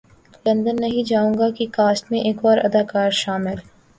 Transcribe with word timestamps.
London 0.45 0.75
نہیں 0.75 1.03
جاں 1.09 1.27
گا 1.39 1.49
کی 1.57 1.65
کاسٹ 1.73 2.11
میں 2.11 2.19
ایک 2.21 2.45
اور 2.45 2.57
اداکار 2.63 3.09
شامل 3.15 3.55